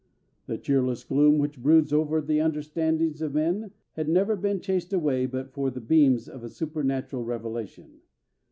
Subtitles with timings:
[0.47, 5.27] The cheerless gloom which broods over the understandings of men had never been chased away
[5.27, 7.99] but for the beams of a supernatural revelation.